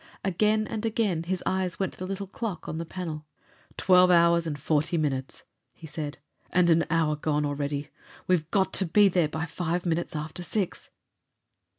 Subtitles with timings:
[0.23, 3.27] Again and again his eyes went to the little clock on the panel.
[3.77, 5.43] "Twelve hours and forty minutes,"
[5.73, 6.17] he said.
[6.49, 7.91] "And an hour gone already!
[8.25, 10.89] We're got to be there by five minutes after six."